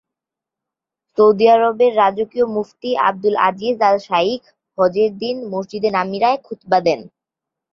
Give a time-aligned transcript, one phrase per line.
[1.17, 4.41] Saudi আরবের রাজকীয় মুফতি আব্দুল আজিজ আল শাইখ
[4.77, 6.99] হজের দিন মসজিদে নামিরায় খুতবা দেন।